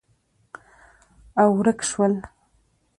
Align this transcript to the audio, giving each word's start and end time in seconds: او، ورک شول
او، 1.41 1.49
ورک 1.57 1.79
شول 1.89 2.13